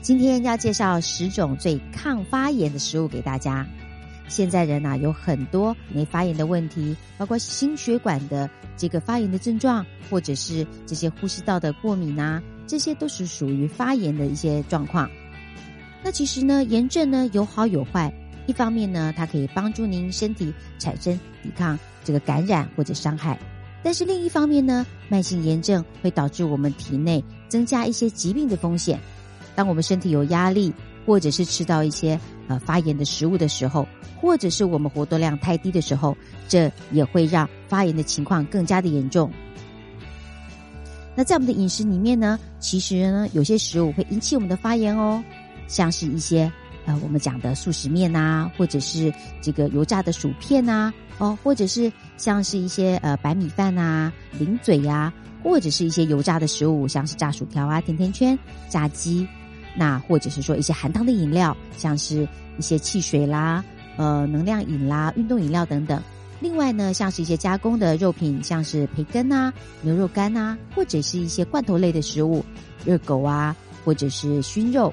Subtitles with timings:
[0.00, 3.66] 今天要介绍十种最抗发炎的食物给大家。
[4.28, 15.10] 现在人呐有很多没发炎的问题，包括心血管的这个发炎的症状，或者是这些呼吸道的过敏啊，这些都是属于发炎的一些状况。
[16.02, 18.12] 那其实呢，炎症呢有好有坏。
[18.46, 23.38] 一方面呢，它可以帮助您身体产生抵抗这个感染或者伤害，
[23.82, 28.98] 但是另一方面呢，慢性炎症会导致我们体内增加一些疾病的风险。
[29.58, 30.72] 当我们身体有压力，
[31.04, 33.84] 或者是吃到一些呃发炎的食物的时候，
[34.20, 39.28] 或者是我们活动量太低的时候，这也会让发炎的情况更加的严重。
[41.16, 45.20] 那在我们的饮食里面呢，其实呢，有些食物会引起我们的发炎哦，
[45.66, 46.48] 像是一些。
[46.86, 58.38] 呃，我们讲的素食面呐，或者是这个油炸的薯片呐，哦，或者是像是一些呃白米饭呐、零嘴呀，或者是一些油炸的食物，像是炸薯条啊、甜甜圈、
[58.70, 59.28] 炸鸡，
[59.78, 62.28] 那或者是说一些含糖的饮料，像是
[62.58, 63.64] 一些汽水啦、
[63.96, 66.02] 呃能量饮啦、运动饮料等等。
[66.40, 72.44] 另外呢，像是一些加工的肉品，像是培根呐、牛肉干呐，或者是一些罐头类的食物，
[72.84, 74.92] 热狗啊，或者是熏肉。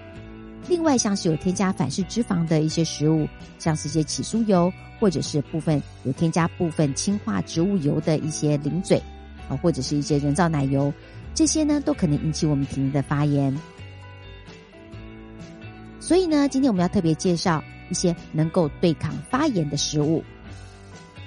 [0.67, 3.27] 另外，像是有添加反式脂肪的一些食物，
[3.59, 8.99] 像是一些起酥油，或者是部分有添加部分氢化植物油的一些零嘴，
[9.47, 10.91] 啊，或者是一些人造奶油，
[11.35, 13.55] 这些呢都可能引起我们体内的发炎。
[16.05, 20.23] 所以呢，今天我们要特别介绍一些能够对抗发炎的食物。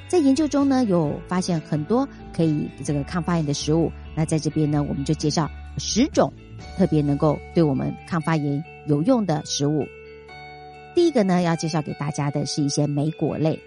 [0.07, 3.91] 在研究中呢，有发现很多可以这个抗发炎的食物。
[4.15, 6.33] 那在这边呢，我们就介绍十种
[6.77, 8.63] 特别能够对我们抗发炎。
[8.87, 9.85] 有用的食物，
[10.95, 13.59] 第一个呢，要介绍给大家的是一些莓果类。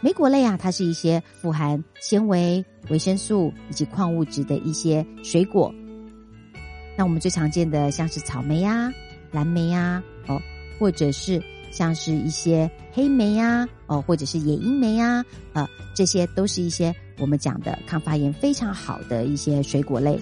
[0.00, 5.74] 莓果类啊，它是一些富含纤维、维生素以及矿物质的一些水果。
[6.96, 8.90] 那我们最常见的像是草莓呀、
[9.30, 10.40] 蓝莓呀，哦，
[10.78, 20.18] 或者是像是一些黑莓呀，哦，或者是野樱莓呀，呃，这些都是一些我们讲的抗发炎非常好的一些水果类。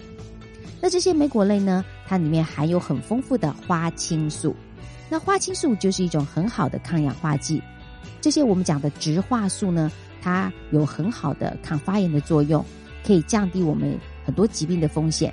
[0.81, 1.84] 那这些莓果类呢？
[2.06, 4.55] 它里面含有很丰富的花青素。
[5.09, 7.61] 那花青素就是一种很好的抗氧化剂。
[8.21, 9.91] 这些我们讲的植化素呢，
[10.21, 12.65] 它有很好的抗发炎的作用，
[13.05, 15.33] 可以降低我们很多疾病的风险。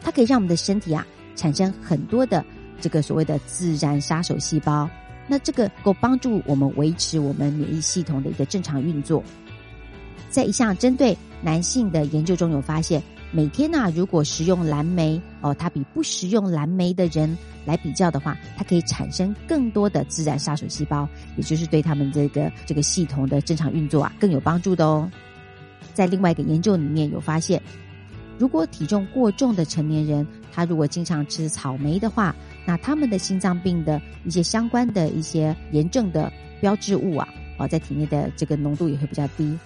[0.00, 2.44] 它可以让我们的身体啊产生很多的
[2.80, 4.88] 这个所谓的自然杀手细胞。
[5.26, 9.22] 那这个够帮助我们维持我们免疫系统的一个正常运作。
[10.28, 13.02] 在一项针对男性的研究中有发现。
[13.32, 25.10] 每天呢，如果食用蓝莓哦，它比不食用蓝莓的人来比较的话，它可以产生更多的自然杀手细胞，也就是对他们这个这个系统的正常运作啊更有帮助的哦。
[25.94, 27.60] 在另外一个研究里面有发现，
[28.38, 32.34] 如果体重过重的成年人，他如果经常吃草莓的话，
[32.66, 37.28] 那他们的心脏病的一些相关的一些炎症的标志物啊，
[37.58, 39.56] 哦，在体内的这个浓度也会比较低。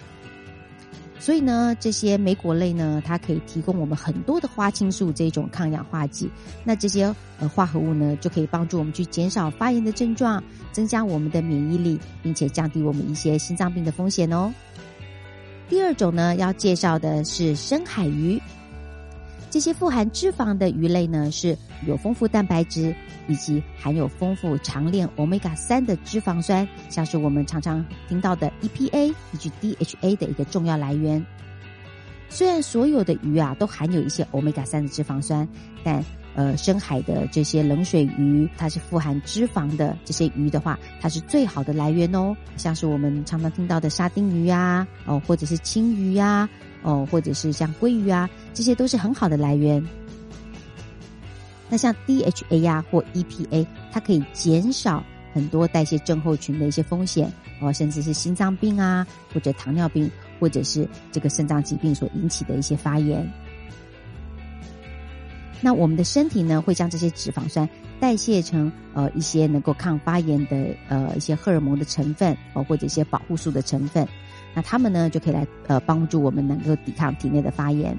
[1.20, 6.30] 所以呢，这些莓果类呢，它可以提供我们很多的花青素这种抗氧化剂。
[6.62, 10.42] 那这些呃化合物呢，就可以帮助我们去减少发炎的症状，
[10.72, 14.52] 增加我们的免疫力，并且降低我们一些心脏病的风险哦。
[15.68, 18.40] 第二种呢，要介绍的是深海鱼。
[19.50, 22.94] 这些富含脂肪的鱼类呢，是有丰富蛋白质
[23.28, 31.24] 以及含有丰富长链欧米伽三的脂肪酸，像是我们常常听到的 EPA 以及 DHA 的一个重要来源。
[32.28, 35.48] 虽然所有的鱼啊都含有一些欧米伽三的脂肪酸，
[35.82, 36.04] 但
[36.34, 42.36] 呃深海的这些冷水鱼，它是富含脂肪的这些鱼的话，它是最好的来源哦。
[42.58, 46.46] 像是我们常常听到的沙丁鱼啊，哦或者是青鱼呀。
[46.80, 49.80] 哦，或者是像鲑鱼啊，这些都是很好的来源。
[51.70, 55.00] 那像 DHA 呀或 EPA，它可以减少
[55.32, 60.10] 很多代谢症候群的一些风险哦，甚至是心脏病啊，或者糖尿病，
[60.40, 63.24] 或者是这个肾脏疾病所引起的一些发炎。
[65.60, 67.68] 那我们的身体呢，会将这些脂肪酸
[68.00, 74.04] 代谢成呃一些能够抗发炎的呃一些荷尔蒙的成分哦，或者一些保护素的成分。
[74.52, 77.96] 那它们呢，就可以来呃帮助我们能够抵抗体内的发炎。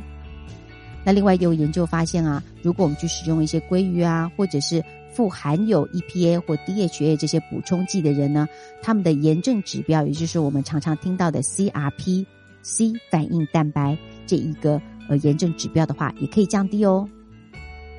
[1.09, 4.79] 那另外也有研究发现啊，如果我们去使用一些鲑鱼啊，或者是
[5.11, 8.47] 富含有 EPA 或 DHA 这些补充剂的人呢，
[8.79, 12.27] 他们的炎症指标，也就是我们常常听到的 CRP
[12.61, 13.97] C 反应蛋白
[14.27, 14.79] 这一个
[15.09, 17.09] 呃炎症指标的话，也可以降低哦。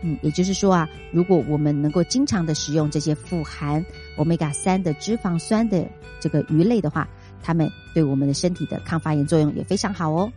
[0.04, 3.84] 嗯，也就是说啊，如果我们能够经常的使用这些富含
[4.16, 5.84] Omega 三的脂肪酸的
[6.20, 7.08] 这个鱼类的话，
[7.42, 10.30] 它们对我们的身体的抗发炎作用也非常好哦。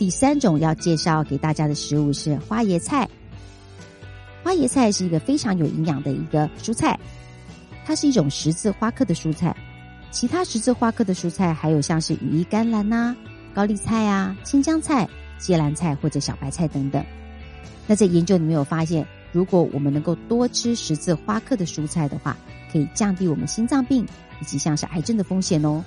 [0.00, 3.06] 第三种要介绍给大家的食物是花椰菜。
[4.42, 6.98] 花椰菜是一个非常有营养的一个蔬菜，
[7.84, 9.54] 它是一种十字花科的蔬菜。
[10.10, 13.14] 其他十字花科的蔬菜还有像是羽衣甘蓝呐、
[13.52, 15.06] 高丽菜啊、青江菜、
[15.38, 17.04] 芥蓝菜或者小白菜等等。
[17.86, 22.34] 那在研究里面有发现，如果我们能够多吃十字花科的蔬菜的话，
[22.72, 24.08] 可以降低我们心脏病
[24.40, 25.84] 以及像是癌症的风险哦。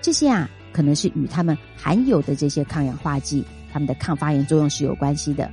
[0.00, 5.50] 这些啊，可能是与它们含有的这些抗氧化剂、它们的抗发炎作用是有关系的。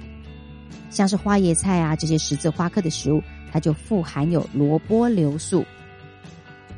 [0.90, 3.22] 像是花椰菜啊这些十字花科的食物，
[3.52, 5.66] 它就富含有萝卜硫素。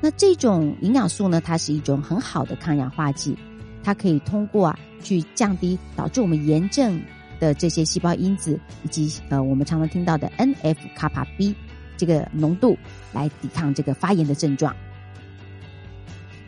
[0.02, 3.38] 那这种营养素呢，它是一种很好的抗氧化剂，
[3.84, 7.02] 它可以通过啊去降低导致我们炎症
[7.40, 11.54] 的这些细胞因子，以及呃我们常常听到的 N F 卡帕 B
[11.98, 12.78] 这个浓度，
[13.14, 14.76] 来抵抗这个发炎的症状。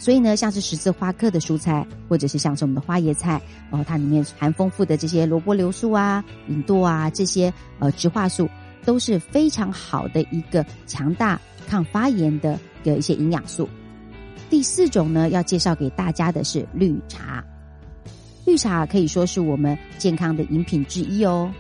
[0.02, 3.40] 所以呢，像是十字花科的蔬菜，或者是像是我们的花椰菜，
[3.70, 8.50] 哦，它里面含丰富的这些萝卜硫素啊、吲哚啊这些呃植化素，
[8.84, 13.70] 都是非常好的一个强大抗发炎的的一些营养素。
[14.50, 17.44] 第四种呢，要介绍给大家的是绿茶。
[18.44, 21.54] 绿茶可以说是我们健康的饮品之一哦，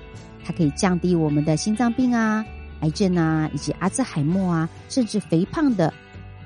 [0.44, 2.44] 它可以降低我们的心脏病啊、
[2.80, 5.94] 癌症啊，以及阿兹海默啊，甚至肥胖的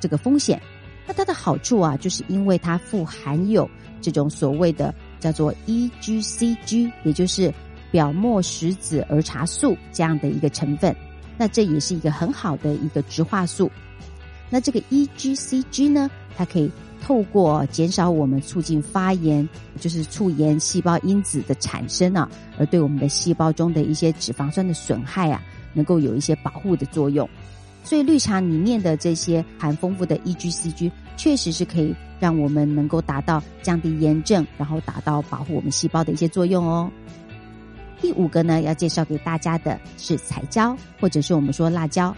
[0.02, 0.62] 这个风险。
[1.08, 3.70] 那它的好处啊，就是因为它富含有
[4.02, 7.54] 这种所谓的叫做 EGCG，也就是
[7.92, 10.96] 表末石子儿茶素这样的一个成分。
[11.38, 13.70] 那这也是一个很好的一个植化素。
[14.50, 16.72] 那这个 EGCG 呢，它可以
[17.02, 19.48] 透过减少我们促进发炎，
[19.80, 25.44] 就是促炎细胞因子的产生啊，而对我们的细胞中的一些脂肪酸的损害啊，
[25.74, 27.30] 能够有一些保护的作用。
[27.86, 36.92] 所以绿茶里面的这些含丰富的 EGCG，确实是可以让我们能够达到降低炎症，然后达到保护我们细胞的一些作用哦。
[38.02, 42.14] 第五个呢，要介绍给大家的是彩椒，或者是我们说辣椒。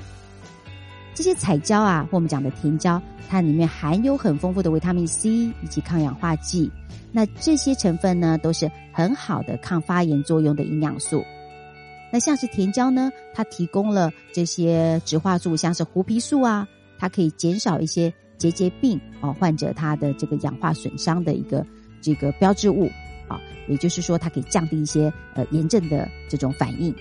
[1.13, 6.71] 这些彩椒啊，或我们讲的甜椒，它里面含有很丰富的维他命 C 以及抗氧化剂。
[7.11, 11.23] 那这些成分呢，都是很好的抗发炎作用的营养素。
[12.11, 16.67] 那像是甜椒呢，它提供了这些植化素，像是胡皮素啊，
[16.97, 21.65] 它可以减少一些结节病哦患者他的这个氧化损伤的一个
[22.01, 22.89] 这个标志物
[23.27, 26.95] 啊，也就是说它可以降低一些呃炎症的这种反应。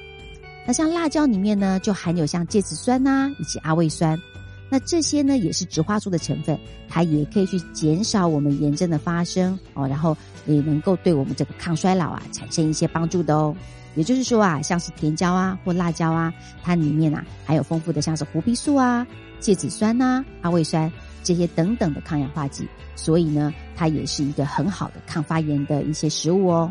[0.67, 4.21] 那像辣椒里面呢，就含有像芥子酸呐以及阿魏酸，
[4.69, 6.59] 那这些呢也是植化素的成分，
[6.89, 10.17] 它也可以去减少我们炎症的发生哦，然后
[10.47, 13.55] 也能够对我们这个抗衰老啊产生一些帮助的哦。
[13.97, 16.33] 也就是说啊，像是甜椒啊或辣椒啊，
[16.63, 19.05] 它里面啊含有丰富的像是胡皮素啊、
[19.41, 20.91] 芥子酸呐、阿魏酸
[21.25, 26.71] 这些等等的抗氧化剂，所以呢，它也是一个很好的抗发炎的一些食物哦。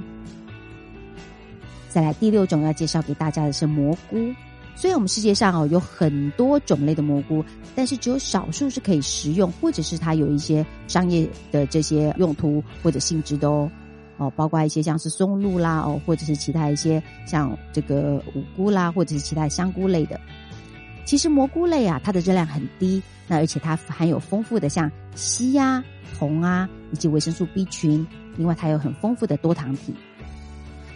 [1.89, 4.33] 再来第六种要介绍给大家的是蘑菇。
[4.77, 7.43] 虽然我们世界上哦有很多种类的蘑菇，
[7.73, 13.71] 但是只有少数是可以食用，或者是它有一些商业的这些用途或者性质的哦。
[14.17, 20.19] 哦，包括一些像是松露啦，哦，或者是其他一些像这个五菇啦，或者是其他香菇类的。
[21.03, 25.83] 其实蘑菇类啊，它的热量很低，那而且它含有丰富的像硒啊、
[26.17, 28.07] 铜啊以及维生素 B 群，
[28.37, 29.93] 另外它有很丰富的多糖体。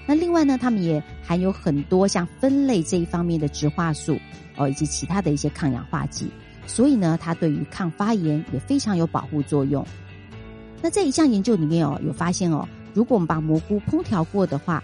[0.07, 4.17] 那另外呢，它们也含有很多像酚类这一方面的植化素
[4.57, 6.31] 哦，以及其他的一些抗氧化剂，
[6.65, 9.85] 所以呢，它对于抗发炎也非常有保护作用。
[10.81, 12.67] 那在一项研究里面哦，有发现哦。
[12.99, 14.83] 如果我们把蘑菇烹调过的话，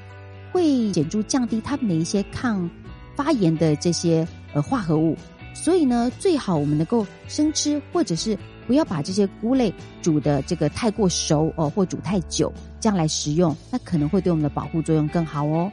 [0.54, 2.70] 会显著降低它们的一些抗
[3.14, 5.18] 发炎的这些呃化合物。
[5.54, 15.70] 所以呢，最好我们能够生吃，或者是不要把这些菇类煮的这个太过熟哦，或煮太久，这样来食用，那可能会对我们的保护作用更好哦。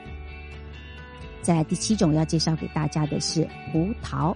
[1.43, 4.35] 再来第七种要介绍给大家的是葡萄，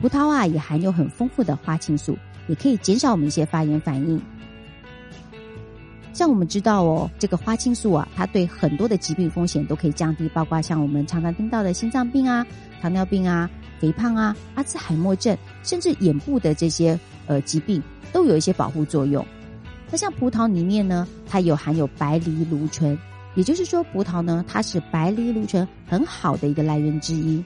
[0.00, 2.16] 葡萄啊也含有很丰富的花青素，
[2.46, 4.22] 也可以减少我们一些发炎反应。
[6.16, 12.46] 像我们知道哦，这个花青素啊，它对很多的疾病风险都可以降低，包括像我们常常听到的心脏病啊、
[12.80, 17.82] 糖尿病啊、肥胖啊、阿兹海默症，甚至眼部的这些呃疾病，
[18.14, 19.22] 都有一些保护作用。
[19.90, 22.98] 那像葡萄里面呢，它有含有白藜芦醇，
[23.34, 27.44] 也就是说，葡萄呢，它是白藜芦醇很好的一个来源之一。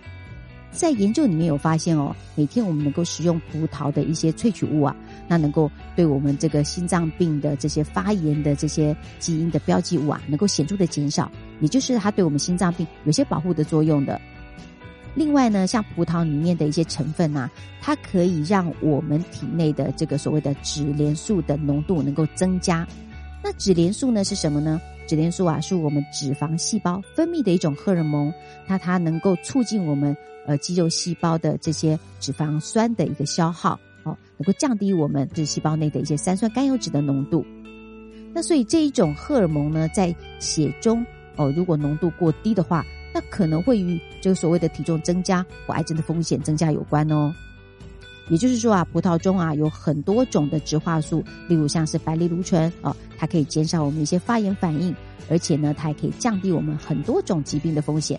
[0.72, 4.94] 在研究里面有发现哦，每天我们能够食用葡萄的一些萃取物啊，
[5.28, 14.20] 那能够对我们这个心脏病的这些发炎的这些基因的标记物啊，能够显著的减少，也就是它对我们心脏病有些保护的作用的。
[15.14, 17.50] 另外呢，像葡萄里面的一些成分呐，
[17.80, 22.86] 它可以让我们体内的这个所谓的脂联素的浓度能够增加。
[23.42, 24.80] 那脂联素呢是什么呢？
[25.10, 28.32] 脂联素啊是我们脂肪细胞分泌的一种荷尔蒙，
[28.68, 37.44] 那它能够促进我们呃肌肉细胞的这些脂肪酸的一个消耗，哦，能够降低我们这细胞内的一些三酸甘油脂的浓度。
[38.32, 47.34] 那所以这一种荷尔蒙呢，在血中哦，如果浓度过低的话，那可能会与这个所谓的体重增加或癌症的风险增加有关哦。
[48.28, 54.96] 也就是说啊，葡萄中啊有很多种的植化素，例如像是白藜芦醇哦，它可以减少我们一些发炎反应，
[55.28, 58.18] 而且呢，它还可以降低我们很多种疾病的风险。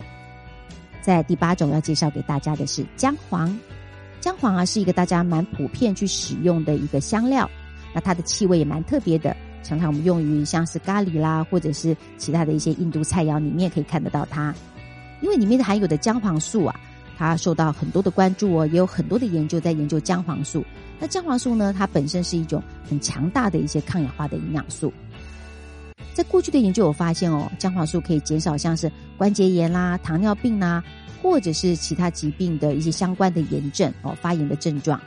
[1.01, 3.59] 在第八种要介绍给大家的是姜黄，
[4.19, 7.49] 姜黄啊是一个大家蛮普遍去使用的一个香料，
[7.95, 9.35] 那它的气味也蛮特别的。
[9.63, 14.53] 常常我们用于像是咖喱啦，或者是其他的一些印度菜肴里面可以看得到它，
[15.21, 16.79] 因为里面含有的姜黄素啊，
[17.21, 20.65] 它受到很多的关注哦，也有很多的研究在研究姜黄素。
[20.99, 24.91] 那姜黄素呢，它本身是一种很强大的一些抗氧化的营养素。
[26.15, 30.83] 在过去的研究我发现哦，姜黄素可以减少像是关节炎啦、糖尿病啦，
[31.21, 34.99] 或者是其他疾病的一些相关的炎症哦，发炎的症状。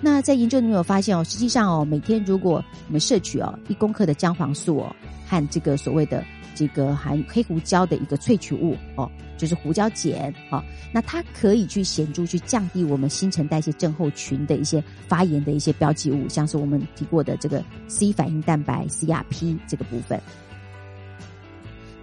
[0.00, 4.94] 那在研究里面有发现哦，实际上哦，每天如果我们摄取哦一公克的姜黄素哦，
[5.26, 6.24] 和这个所谓的
[6.54, 10.62] 这个含黑胡椒的一个萃取物哦，就是胡椒碱哦，
[10.92, 20.20] 那它可以去显著去降低我们新陈代谢症候群的一些发炎的一些标记物，像是我们提过的这个 C 反应蛋白 CRP 这个部分。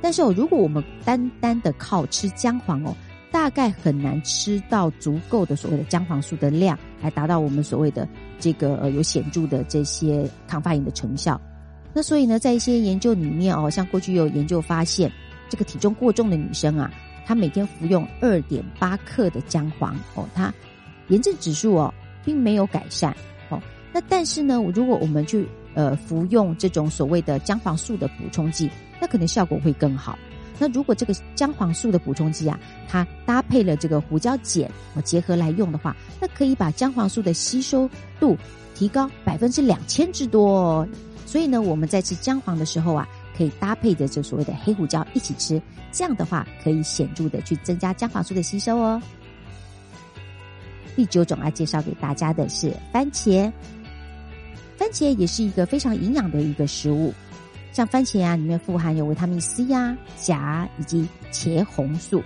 [0.01, 2.93] 但是哦，如果我们单单的靠吃姜黄哦。
[3.31, 8.07] 大概很难吃到足够的所谓的姜黄素的量，来达到我们所谓的
[8.39, 11.39] 这个呃有显著的这些抗发炎的成效。
[11.93, 15.11] 那所以呢，在一些研究里面哦，像过去有研究发现，
[15.47, 16.91] 这个体重过重的女生啊，
[17.27, 20.51] 她每天服用二点八克的姜黄哦，她
[21.09, 21.93] 炎症指数哦
[22.23, 23.15] 并没有改善
[23.49, 23.61] 哦。
[23.93, 28.67] 那但是呢，如果我们去呃服用这种所谓的姜黄素的补充剂，
[28.99, 30.17] 那可能效果会更好。
[30.57, 38.37] 那如果这个姜黄素的补充剂啊，它搭配了这个胡椒碱哦结合来用的话，那可以把姜黄素的吸收度
[38.73, 40.49] 提高百分之两千之多。
[40.49, 40.87] 哦。
[41.25, 49.01] 所以呢，我们在吃姜黄的时候啊，可以搭配着这所谓的黑胡椒一起吃，这样的话可以显著的去增加姜黄素的吸收哦。
[50.95, 53.51] 第九种要介绍给大家的是番茄，
[54.77, 57.13] 番茄也是一个非常营养的一个食物。
[57.75, 62.23] 像番茄啊，里面富含有维他命 C 呀、钾以及茄红素。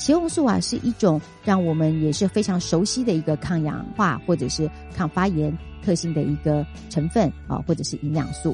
[0.00, 8.52] 茄红素啊，是一种让我们也是非常熟悉的一个抗氧化或者是抗发炎特性的一个成分啊，或者是营养素。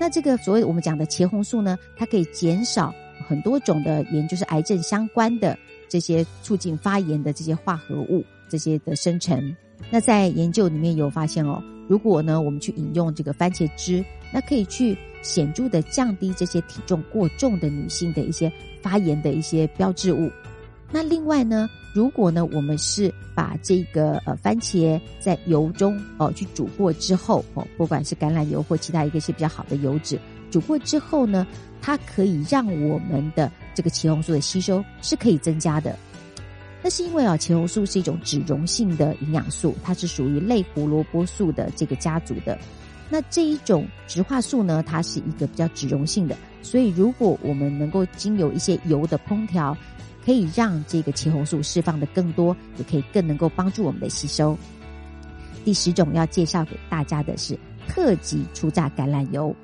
[0.00, 2.94] 那这个所谓我们讲的茄红素呢，它可以减少
[3.28, 5.54] 很多种的炎，就是癌症相关的
[5.86, 9.54] 这些促进发炎的这些化合物这些的生成。
[9.90, 14.04] 那在研究里面有发现哦，如果呢我们去饮用这个番茄汁。
[14.30, 20.30] 那可以去显著的降低这些体重过重的女性的一些发炎的一些标志物。
[20.92, 30.18] 那另外呢，如果呢我们是把这个呃番茄在油中哦去煮过之后哦，不管是橄榄油或其他一个些比较好的油脂，
[30.50, 31.46] 煮过之后呢，
[31.80, 35.98] 它可以让我们的这个茄红素的吸收是可以增加的。
[36.82, 42.56] 那是因为啊，茄红素是一种脂溶性的营养素，它是属于类胡萝卜素的这个家族的。
[43.10, 49.76] 那这一种植化素呢，它是一个比较脂溶性的，所以如果我们能够经由一些油的烹调，
[50.24, 54.56] 可以让这个茄红素释放的更多，也可以更能够帮助我们的吸收。
[55.64, 57.58] 第十种要介绍给大家的是
[57.88, 59.54] 特级初榨橄榄油。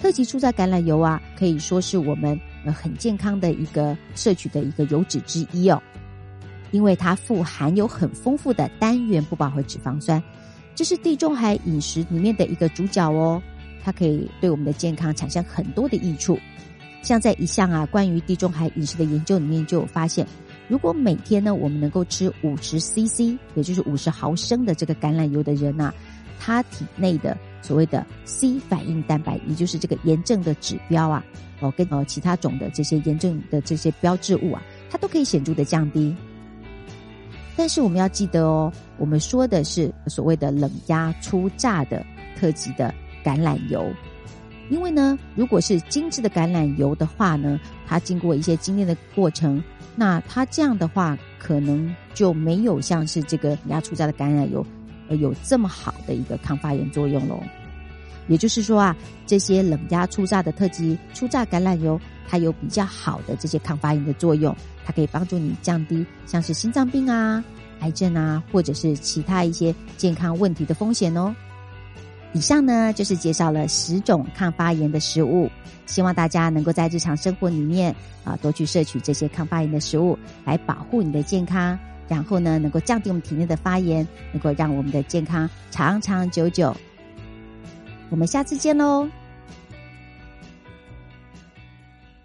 [0.00, 2.38] 特级初榨橄榄油啊，可以说是我们
[2.72, 5.82] 很健康的一个摄取的一个油脂之一哦，
[6.70, 10.22] 因为它富含有很丰富的单元不饱和脂肪酸。
[10.74, 13.40] 这是地中海饮食里面的一个主角哦，
[13.82, 16.38] 它可以对我们的健康产生很多的益处。
[17.02, 20.26] 像在一项啊关于地中海饮食的研究里面就有发现，
[20.68, 25.92] 如果每天呢我们能够吃五十 CC，也就是五十毫升的这个橄榄油的人呐，
[26.40, 31.22] 他体内的所谓的 C 反应蛋白，也就是这个炎症的指标啊，
[31.60, 36.14] 哦跟呃其他种的这些炎症的这些标志物啊，它都可以显著的降低。
[37.56, 42.04] 但是我们要记得哦，我们说的是所谓的冷压初榨的
[42.36, 42.92] 特级的
[43.24, 43.88] 橄榄油，
[44.70, 49.62] 因为呢，如果是精致的橄榄油的话呢，它经过一些精炼的过程，
[49.94, 54.66] 那它这样的话可能就没有像是这个压初榨的橄榄油，
[55.08, 57.40] 呃，有这么好的一个抗发炎作用喽。
[58.28, 64.54] 也就是说啊，这些冷压初榨的特级初榨橄榄油，它有比较好的这些抗发炎的作用。
[64.86, 67.42] 它可以帮助你降低像是心脏病啊、
[67.80, 71.34] 癌症啊，或者是其他一些健康问题的风险哦。
[72.34, 75.50] 以上呢就是介绍了十种抗发炎的食物，
[75.86, 81.78] 希望大家能够在日常生活里面啊多去摄取这些抗发炎的食物，来保护你的健康，
[82.08, 86.76] 然后呢能够降低我们体内的发炎，能够让我们的健康长长久久。
[88.10, 89.08] 我们下次见喽。